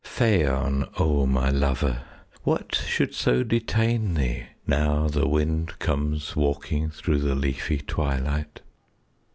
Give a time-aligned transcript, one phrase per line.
[0.03, 0.07] XLI
[0.47, 2.01] Phaon, O my lover,
[2.43, 8.61] What should so detain thee, Now the wind comes walking Through the leafy twilight?